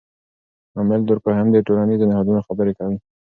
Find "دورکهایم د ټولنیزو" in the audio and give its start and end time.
1.09-2.09